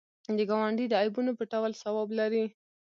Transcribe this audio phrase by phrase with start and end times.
[0.37, 2.45] د ګاونډي د عیبونو پټول ثواب لري